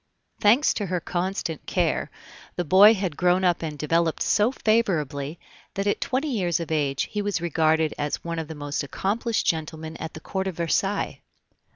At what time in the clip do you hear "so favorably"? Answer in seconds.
4.23-5.39